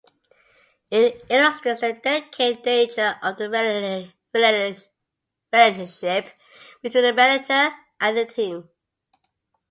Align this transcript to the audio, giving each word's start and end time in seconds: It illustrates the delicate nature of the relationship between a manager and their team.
It 0.89 1.27
illustrates 1.29 1.81
the 1.81 1.93
delicate 1.93 2.65
nature 2.65 3.19
of 3.21 3.37
the 3.37 3.47
relationship 4.33 6.31
between 6.81 7.05
a 7.05 7.13
manager 7.13 7.71
and 7.99 8.17
their 8.17 8.25
team. 8.25 8.67